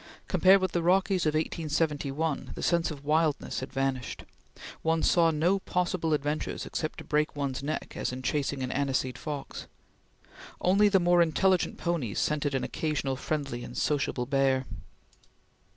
[0.27, 4.23] Compared with the Rockies of 1871, the sense of wildness had vanished;
[4.81, 9.15] one saw no possible adventures except to break one's neck as in chasing an aniseed
[9.15, 9.67] fox.
[10.59, 14.65] Only the more intelligent ponies scented an occasional friendly and sociable bear.